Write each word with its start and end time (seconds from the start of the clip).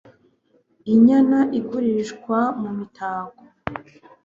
Inyana 0.93 1.39
igurishwa 1.59 2.37
mu 2.61 2.69
mitako 2.77 3.43